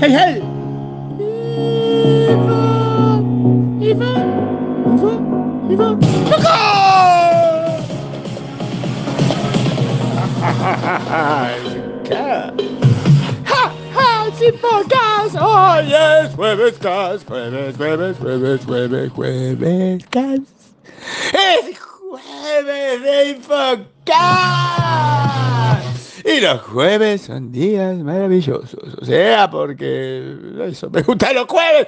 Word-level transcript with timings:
hey, 0.00 0.10
hey. 0.10 0.42
Iva, 2.30 3.20
Iva, 3.80 5.12
Iva, 5.70 5.98
¡Ja! 12.08 12.52
¡Ja! 13.44 14.30
¡Sin 14.38 14.54
podcast! 14.58 15.34
¡Hoy 15.40 15.92
es 15.92 16.34
jueves, 16.34 16.78
cas! 16.78 17.24
Jueves, 17.24 17.76
jueves, 17.76 18.16
jueves, 18.18 18.64
jueves, 18.64 19.10
jueves, 19.12 20.06
cas. 20.10 20.40
¡Es 21.32 21.78
jueves 21.80 23.02
de 23.02 23.30
Infocast! 23.30 23.98
Y 26.24 26.40
los 26.40 26.62
jueves 26.62 27.22
son 27.22 27.52
días 27.52 27.96
maravillosos. 27.98 28.94
O 29.00 29.04
sea, 29.04 29.48
porque 29.50 30.36
eso, 30.66 30.90
me 30.90 31.02
gustan 31.02 31.34
los 31.34 31.46
jueves. 31.46 31.86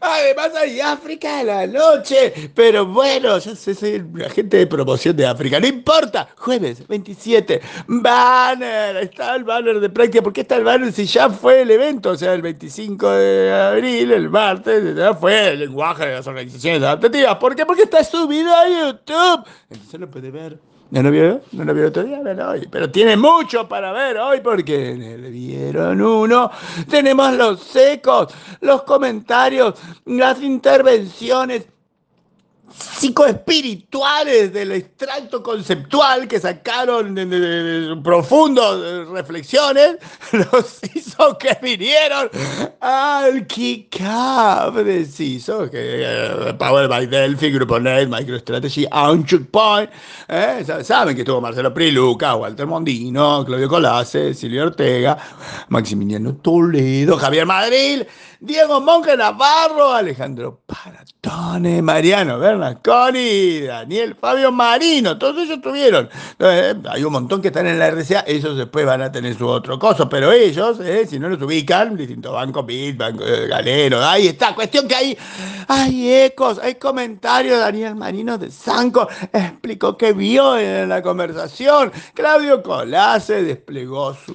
Además 0.00 0.50
hay 0.56 0.80
África 0.80 1.40
a 1.40 1.44
la 1.44 1.66
noche. 1.66 2.50
Pero 2.54 2.86
bueno, 2.86 3.38
yo 3.38 3.54
sé, 3.54 3.74
soy 3.74 3.94
el 3.94 4.24
agente 4.24 4.58
de 4.58 4.66
promoción 4.66 5.16
de 5.16 5.26
África. 5.26 5.60
No 5.60 5.66
importa. 5.66 6.28
Jueves 6.36 6.86
27. 6.86 7.60
Banner. 7.86 8.96
Está 8.96 9.36
el 9.36 9.44
banner 9.44 9.80
de 9.80 9.88
práctica. 9.90 10.22
¿Por 10.22 10.32
qué 10.32 10.42
está 10.42 10.56
el 10.56 10.64
banner 10.64 10.92
si 10.92 11.06
ya 11.06 11.30
fue 11.30 11.62
el 11.62 11.70
evento? 11.70 12.10
O 12.10 12.16
sea, 12.16 12.34
el 12.34 12.42
25 12.42 13.10
de 13.10 13.52
abril, 13.52 14.12
el 14.12 14.28
martes, 14.28 14.96
ya 14.96 15.14
fue 15.14 15.50
el 15.52 15.60
lenguaje 15.60 16.06
de 16.06 16.14
las 16.16 16.26
organizaciones 16.26 16.82
adaptativas. 16.82 17.36
¿Por 17.36 17.54
qué? 17.54 17.66
Porque 17.66 17.82
está 17.82 18.02
subido 18.04 18.54
a 18.54 18.68
YouTube. 18.68 19.46
Entonces 19.70 20.00
lo 20.00 20.10
puede 20.10 20.30
ver 20.30 20.58
¿No 20.90 21.02
lo 21.02 21.10
vio? 21.12 21.40
¿No 21.52 21.64
lo 21.64 21.72
vio 21.72 21.92
todavía? 21.92 22.20
hoy. 22.48 22.66
Pero 22.70 22.90
tiene 22.90 23.16
mucho 23.16 23.68
para 23.68 23.92
ver 23.92 24.18
hoy 24.18 24.40
porque 24.40 24.94
le 24.94 25.30
vieron 25.30 26.00
uno. 26.00 26.50
Tenemos 26.88 27.32
los 27.34 27.60
secos, 27.60 28.34
los 28.60 28.82
comentarios, 28.82 29.74
las 30.06 30.42
intervenciones 30.42 31.66
psicoespirituales 32.70 34.52
del 34.52 34.72
extracto 34.72 35.42
conceptual 35.42 36.28
que 36.28 36.40
sacaron 36.40 37.14
de, 37.14 37.98
profundas 38.02 39.08
reflexiones, 39.08 39.96
los 40.32 40.80
hizo 40.94 41.36
que 41.38 41.56
vinieron 41.62 42.30
al 42.80 43.46
Kickup 43.46 44.74
de 44.84 45.04
CISO, 45.04 45.70
que 45.70 46.02
eh, 46.04 46.54
Power 46.58 46.88
by 46.88 47.06
Delphi, 47.06 47.50
Grupo 47.50 47.78
Net, 47.78 48.08
MicroStrategy, 48.08 48.86
Unchuk 48.92 49.50
Point. 49.50 49.90
Eh, 50.28 50.64
saben 50.82 51.14
que 51.14 51.22
estuvo 51.22 51.40
Marcelo 51.40 51.72
Priluca, 51.72 52.36
Walter 52.36 52.66
Mondino, 52.66 53.44
Claudio 53.44 53.68
Colase, 53.68 54.34
Silvio 54.34 54.64
Ortega, 54.64 55.18
Maximiliano 55.68 56.36
Toledo, 56.36 57.16
Javier 57.16 57.46
Madrid. 57.46 58.02
Diego 58.42 58.80
Monge 58.80 59.18
Navarro, 59.18 59.92
Alejandro 59.92 60.62
Paratone, 61.30 61.80
Mariano 61.82 62.38
Bernasconi, 62.38 63.60
Daniel 63.60 64.16
Fabio 64.20 64.50
Marino, 64.50 65.16
todos 65.16 65.42
ellos 65.42 65.60
tuvieron. 65.60 66.08
Eh, 66.38 66.74
hay 66.88 67.04
un 67.04 67.12
montón 67.12 67.40
que 67.40 67.48
están 67.48 67.66
en 67.66 67.78
la 67.78 67.90
RCA, 67.90 68.24
ellos 68.26 68.56
después 68.56 68.84
van 68.84 69.02
a 69.02 69.12
tener 69.12 69.36
su 69.36 69.46
otro 69.46 69.78
coso, 69.78 70.08
pero 70.08 70.32
ellos, 70.32 70.80
eh, 70.80 71.06
si 71.08 71.18
no 71.18 71.28
los 71.28 71.40
ubican, 71.40 71.96
distintos 71.96 72.32
bancos, 72.32 72.66
Bit, 72.66 72.96
Banco 72.96 73.24
eh, 73.24 73.46
Galero, 73.46 74.04
ahí 74.04 74.28
está. 74.28 74.54
Cuestión 74.54 74.88
que 74.88 74.94
hay, 74.94 75.18
hay 75.68 76.12
ecos, 76.12 76.58
hay 76.58 76.74
comentarios. 76.74 77.60
Daniel 77.60 77.94
Marino 77.94 78.36
de 78.36 78.50
Sanco 78.50 79.08
explicó 79.32 79.96
que 79.96 80.12
vio 80.12 80.58
en 80.58 80.88
la 80.88 81.02
conversación. 81.02 81.92
Claudio 82.14 82.62
Colase 82.62 83.44
desplegó 83.44 84.14
su 84.14 84.34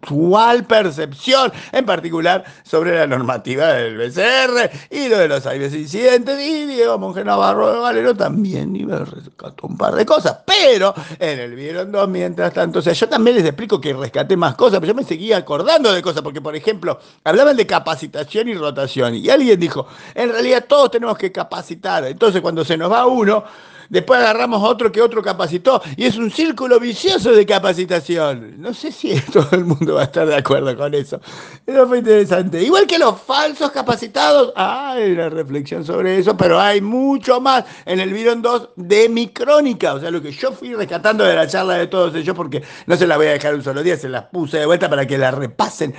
actual 0.00 0.64
percepción, 0.64 1.52
en 1.72 1.84
particular 1.84 2.44
sobre 2.62 2.96
la 2.96 3.06
normativa 3.06 3.74
del 3.74 3.98
BCR 3.98 4.70
y 4.90 5.08
lo 5.08 5.18
de 5.18 5.28
los 5.28 5.46
aires 5.46 5.74
incidentes. 5.74 6.40
Y 6.40 6.66
Diego 6.66 6.98
Monge 6.98 7.24
Navarro 7.24 7.72
de 7.72 7.78
Valero 7.78 8.14
también 8.14 8.74
iba 8.74 8.96
a 8.96 9.04
rescató 9.04 9.66
un 9.66 9.76
par 9.76 9.94
de 9.94 10.06
cosas, 10.06 10.38
pero 10.46 10.94
en 11.18 11.38
el 11.38 11.54
vieron 11.54 11.92
dos 11.92 12.08
mientras 12.08 12.52
tanto. 12.52 12.78
O 12.78 12.82
sea, 12.82 12.92
yo 12.92 13.08
también 13.08 13.36
les 13.36 13.44
explico 13.44 13.80
que 13.80 13.92
rescaté 13.92 14.36
más 14.36 14.54
cosas, 14.54 14.80
pero 14.80 14.92
yo 14.92 14.96
me 14.96 15.04
seguía 15.04 15.36
acordando 15.36 15.92
de 15.92 16.02
cosas, 16.02 16.22
porque 16.22 16.40
por 16.40 16.56
ejemplo, 16.56 16.98
hablaban 17.24 17.56
de 17.56 17.66
capacitación 17.66 18.48
y 18.48 18.54
rotación, 18.54 19.14
y 19.14 19.28
alguien 19.28 19.60
dijo, 19.60 19.86
en 20.14 20.30
realidad 20.30 20.64
todos 20.66 20.90
tenemos 20.90 21.18
que 21.18 21.30
capacitar. 21.30 22.04
Entonces, 22.04 22.40
cuando 22.40 22.64
se 22.64 22.76
nos 22.76 22.90
va 22.90 23.06
uno, 23.06 23.44
después 23.90 24.20
agarramos 24.20 24.62
otro 24.62 24.90
que 24.90 25.02
otro 25.02 25.22
capacitó, 25.22 25.82
y 25.96 26.06
es 26.06 26.16
un 26.16 26.30
círculo 26.30 26.80
vicioso 26.80 27.32
de 27.32 27.44
capacitación. 27.44 28.54
No 28.58 28.72
sé 28.72 28.90
si 28.90 29.20
todo 29.32 29.48
el 29.52 29.66
mundo 29.66 29.96
va 29.96 30.02
a 30.02 30.04
estar 30.04 30.26
de 30.26 30.36
acuerdo 30.36 30.74
con 30.76 30.94
eso. 30.94 31.20
Eso 31.66 31.86
fue 31.86 31.98
interesante. 31.98 32.62
Igual 32.62 32.86
que 32.86 32.98
los 32.98 33.20
falsos 33.20 33.70
capacitados, 33.70 34.52
hay 34.56 35.12
una 35.12 35.28
reflexión 35.28 35.84
sobre 35.84 36.18
eso, 36.18 36.36
pero 36.36 36.58
hay 36.58 36.80
mucho 36.80 37.40
más 37.40 37.64
en 37.84 38.00
el 38.00 38.12
Virón 38.12 38.40
2 38.40 38.70
de 38.76 39.08
mi 39.08 39.28
crónica, 39.28 39.94
o 39.94 40.00
sea, 40.00 40.10
lo 40.10 40.22
que 40.22 40.32
yo 40.32 40.52
fui 40.52 40.74
rescatando 40.74 41.24
de 41.24 41.34
la 41.34 41.46
charla 41.46 41.74
de 41.74 41.88
todos 41.88 42.14
ellos, 42.14 42.34
porque 42.36 42.62
no 42.86 42.96
se 42.96 43.06
la 43.06 43.16
voy 43.16 43.26
a 43.26 43.32
dejar 43.32 43.54
un 43.54 43.62
solo 43.62 43.82
día, 43.82 43.96
se 43.96 44.08
las 44.08 44.24
puse 44.24 44.58
de 44.58 44.66
vuelta 44.66 44.88
para 44.88 45.06
que 45.06 45.18
la 45.18 45.30
repasen, 45.30 45.94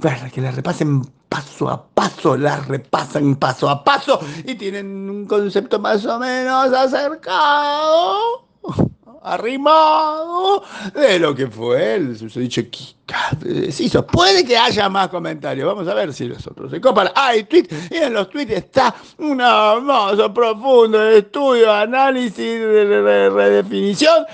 para 0.00 0.28
que 0.30 0.40
la 0.40 0.50
repasen 0.50 1.02
paso 1.28 1.68
a 1.68 1.82
paso, 1.82 2.36
la 2.36 2.56
repasan 2.60 3.36
paso 3.36 3.68
a 3.68 3.82
paso 3.82 4.20
y 4.44 4.54
tienen 4.54 5.08
un 5.10 5.26
concepto 5.26 5.78
más 5.78 6.04
o 6.06 6.18
menos 6.18 6.72
acercado 6.72 8.46
arrimado 9.26 10.62
de 10.94 11.18
lo 11.18 11.34
que 11.34 11.48
fue 11.48 11.96
el 11.96 12.18
susodicho 12.18 12.62
hizo. 13.78 14.06
Puede 14.06 14.44
que 14.44 14.56
haya 14.56 14.88
más 14.88 15.08
comentarios. 15.08 15.66
Vamos 15.66 15.86
a 15.88 15.94
ver 15.94 16.12
si 16.12 16.26
los 16.26 16.46
otros 16.46 16.70
se 16.70 16.80
copan. 16.80 17.10
Hay 17.14 17.44
tweets 17.44 17.90
y 17.90 17.96
en 17.96 18.12
los 18.12 18.28
tweets 18.30 18.52
está 18.52 18.94
un 19.18 19.40
hermoso, 19.40 20.32
profundo 20.32 21.06
estudio, 21.08 21.72
análisis, 21.72 22.36
de 22.36 23.30
redefinición 23.30 24.26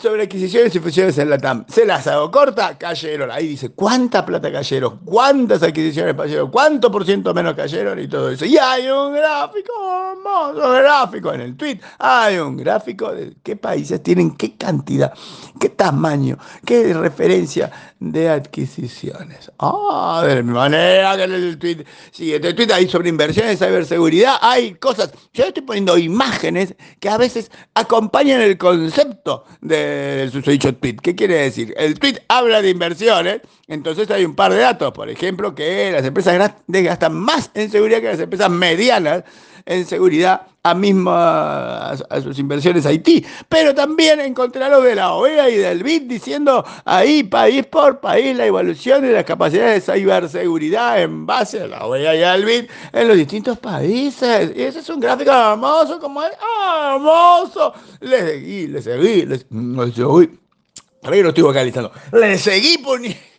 sobre 0.00 0.24
adquisiciones 0.24 0.74
y 0.74 0.80
fusiones 0.80 1.16
en 1.18 1.30
la 1.30 1.38
TAM. 1.38 1.64
Se 1.68 1.84
las 1.84 2.06
hago 2.06 2.30
corta, 2.30 2.76
cayeron. 2.76 3.30
Ahí 3.30 3.48
dice 3.48 3.70
cuánta 3.70 4.24
plata 4.24 4.52
cayeron, 4.52 5.00
cuántas 5.04 5.62
adquisiciones 5.62 6.14
cayeron, 6.14 6.50
cuánto 6.50 6.90
por 6.90 7.04
ciento 7.04 7.32
menos 7.32 7.54
cayeron 7.54 7.98
y 7.98 8.08
todo 8.08 8.30
eso. 8.30 8.44
Y 8.44 8.56
hay 8.58 8.88
un 8.88 9.14
gráfico, 9.14 9.72
hermoso 10.12 10.70
gráfico 10.72 11.32
en 11.32 11.40
el 11.40 11.56
tweet. 11.56 11.80
Hay 11.98 12.38
un 12.38 12.56
gráfico 12.56 13.12
de 13.12 13.34
qué 13.42 13.56
países 13.56 14.02
tienen 14.02 14.13
qué 14.36 14.56
cantidad, 14.56 15.12
qué 15.60 15.68
tamaño, 15.68 16.38
qué 16.64 16.92
referencia 16.94 17.70
de 18.00 18.28
adquisiciones. 18.28 19.50
Ah, 19.58 20.24
de 20.26 20.42
misma 20.42 20.60
manera 20.60 21.16
que 21.16 21.22
en 21.24 21.32
el 21.32 21.58
tweet 21.58 21.84
siguiente 22.10 22.54
tweet 22.54 22.72
hay 22.72 22.88
sobre 22.88 23.08
inversiones, 23.08 23.58
ciberseguridad, 23.58 24.36
hay 24.40 24.74
cosas. 24.74 25.12
Yo 25.32 25.44
estoy 25.44 25.62
poniendo 25.62 25.96
imágenes 25.96 26.74
que 27.00 27.08
a 27.08 27.16
veces 27.16 27.50
acompañan 27.74 28.40
el 28.40 28.58
concepto 28.58 29.44
del 29.60 30.30
susodicho 30.30 30.74
tweet. 30.74 30.96
¿Qué 31.02 31.14
quiere 31.14 31.36
decir? 31.36 31.74
El 31.76 31.98
tweet 31.98 32.22
habla 32.28 32.62
de 32.62 32.70
inversiones, 32.70 33.40
entonces 33.68 34.10
hay 34.10 34.24
un 34.24 34.34
par 34.34 34.52
de 34.52 34.58
datos. 34.58 34.92
Por 34.92 35.08
ejemplo, 35.08 35.54
que 35.54 35.90
las 35.92 36.04
empresas 36.04 36.34
grandes 36.34 36.84
gastan 36.84 37.14
más 37.14 37.50
en 37.54 37.70
seguridad 37.70 38.00
que 38.00 38.08
las 38.08 38.20
empresas 38.20 38.50
medianas 38.50 39.24
en 39.66 39.86
seguridad 39.86 40.46
a, 40.62 40.74
misma, 40.74 41.90
a, 41.90 42.20
sus 42.22 42.38
inversiones 42.38 42.86
Haití. 42.86 43.24
Pero 43.48 43.74
también 43.74 44.20
encontré 44.20 44.68
lo 44.68 44.80
de 44.80 44.94
la 44.94 45.12
OEA 45.12 45.50
y 45.50 45.56
del 45.56 45.82
BID 45.82 46.02
diciendo 46.02 46.64
ahí 46.84 47.22
país 47.22 47.66
por 47.66 48.00
país 48.00 48.36
la 48.36 48.46
evolución 48.46 49.02
de 49.02 49.12
las 49.12 49.24
capacidades 49.24 49.86
de 49.86 49.94
ciberseguridad 49.94 51.02
en 51.02 51.26
base 51.26 51.60
a 51.60 51.66
la 51.66 51.86
OEA 51.86 52.16
y 52.16 52.22
al 52.22 52.44
BID 52.44 52.64
en 52.92 53.08
los 53.08 53.16
distintos 53.16 53.58
países. 53.58 54.52
Y 54.56 54.62
ese 54.62 54.80
es 54.80 54.88
un 54.88 55.00
gráfico 55.00 55.30
hermoso 55.30 56.00
como 56.00 56.22
es. 56.22 56.32
hermoso! 56.32 57.74
Le 58.00 58.26
seguí, 58.26 58.66
le 58.66 58.82
seguí, 58.82 59.26
le 59.26 59.38
seguí. 59.38 60.38
Para 61.02 61.16
que 61.16 61.22
lo 61.22 61.28
estoy 61.28 61.44
vocalizando. 61.44 61.92
Le 62.12 62.38
seguí 62.38 62.78
poniendo 62.78 63.33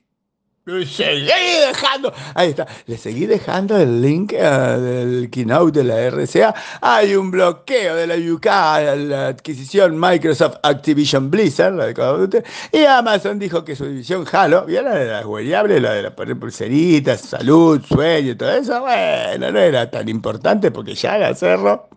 le 0.65 0.83
seguí 0.87 1.27
dejando, 1.27 2.11
ahí 2.33 2.49
está, 2.49 2.65
le 2.87 2.97
seguí 2.97 3.27
dejando 3.27 3.77
el 3.77 4.01
link 4.01 4.33
eh, 4.33 4.39
del 4.39 5.29
keynote 5.29 5.83
de 5.83 5.83
la 5.83 6.09
RCA. 6.09 6.55
Hay 6.81 7.15
un 7.15 7.29
bloqueo 7.29 7.95
de 7.95 8.07
la 8.07 8.15
UK 8.15 8.45
la 8.45 9.27
adquisición 9.27 9.99
Microsoft 9.99 10.55
Activision 10.63 11.29
Blizzard, 11.29 11.75
la 11.75 11.85
de 11.85 12.43
y 12.71 12.83
Amazon 12.83 13.37
dijo 13.37 13.63
que 13.63 13.75
su 13.75 13.85
división 13.85 14.25
Halo, 14.31 14.65
¿vieron 14.65 14.91
la 14.91 14.99
de 14.99 15.05
las 15.05 15.27
variables, 15.27 15.81
la 15.83 15.93
de 15.93 16.01
las 16.01 16.13
pulseritas, 16.13 17.21
salud, 17.21 17.79
sueño 17.85 18.31
y 18.31 18.35
todo 18.35 18.51
eso? 18.51 18.81
Bueno, 18.81 19.51
no 19.51 19.59
era 19.59 19.91
tan 19.91 20.09
importante 20.09 20.71
porque 20.71 20.95
ya 20.95 21.17
era 21.17 21.35
cerro. 21.35 21.89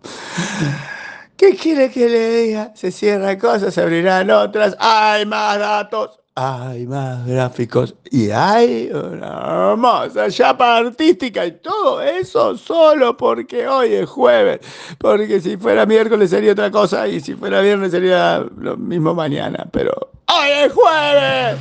¿Qué 1.35 1.55
quiere 1.55 1.89
que 1.89 2.07
le 2.07 2.29
diga? 2.29 2.71
Se 2.75 2.91
cierran 2.91 3.39
cosas, 3.39 3.73
se 3.73 3.81
abrirán 3.81 4.29
otras, 4.29 4.77
hay 4.79 5.25
más 5.25 5.57
datos 5.57 6.19
hay 6.41 6.87
más 6.87 7.27
gráficos 7.27 7.95
y 8.11 8.29
hay 8.29 8.89
una 8.93 9.71
hermosa 9.71 10.29
chapa 10.29 10.77
artística 10.77 11.45
y 11.45 11.51
todo 11.51 12.01
eso 12.01 12.57
solo 12.57 13.17
porque 13.17 13.67
hoy 13.67 13.93
es 13.95 14.09
jueves. 14.09 14.61
Porque 14.99 15.41
si 15.41 15.57
fuera 15.57 15.85
miércoles 15.85 16.29
sería 16.29 16.53
otra 16.53 16.71
cosa 16.71 17.09
y 17.09 17.19
si 17.19 17.35
fuera 17.35 17.59
viernes 17.59 17.91
sería 17.91 18.45
lo 18.57 18.77
mismo 18.77 19.13
mañana. 19.13 19.65
Pero 19.73 19.91
hoy 20.27 20.49
es 20.63 20.71
jueves. 20.71 21.57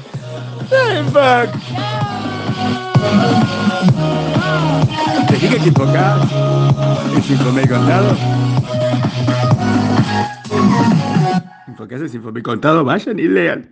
Hay 5.29 5.39
que 5.41 5.57
enfocar. 5.67 6.19
Es 7.17 7.31
Infomé 7.31 7.67
Contado. 7.67 8.17
Infocasa 11.67 12.05
es 12.05 12.15
Infomé 12.15 12.43
Contado. 12.45 12.85
Vayan 12.85 13.19
y 13.19 13.25
lean. 13.25 13.67